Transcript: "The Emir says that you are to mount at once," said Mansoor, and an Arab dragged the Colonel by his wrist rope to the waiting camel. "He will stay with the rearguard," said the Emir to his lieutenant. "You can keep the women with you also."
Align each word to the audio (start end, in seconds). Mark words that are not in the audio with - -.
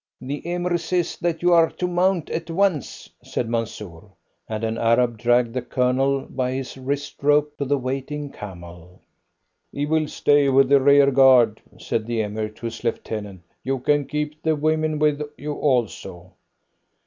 "The 0.19 0.41
Emir 0.51 0.79
says 0.79 1.15
that 1.17 1.43
you 1.43 1.53
are 1.53 1.69
to 1.69 1.87
mount 1.87 2.31
at 2.31 2.49
once," 2.49 3.07
said 3.23 3.47
Mansoor, 3.47 4.11
and 4.49 4.63
an 4.63 4.79
Arab 4.79 5.19
dragged 5.19 5.53
the 5.53 5.61
Colonel 5.61 6.21
by 6.27 6.53
his 6.53 6.75
wrist 6.75 7.21
rope 7.21 7.55
to 7.59 7.65
the 7.65 7.77
waiting 7.77 8.31
camel. 8.31 8.99
"He 9.71 9.85
will 9.85 10.07
stay 10.07 10.49
with 10.49 10.69
the 10.69 10.81
rearguard," 10.81 11.61
said 11.77 12.07
the 12.07 12.21
Emir 12.21 12.49
to 12.49 12.65
his 12.65 12.83
lieutenant. 12.83 13.43
"You 13.63 13.77
can 13.77 14.05
keep 14.05 14.41
the 14.41 14.55
women 14.55 14.97
with 14.97 15.21
you 15.37 15.53
also." 15.53 16.33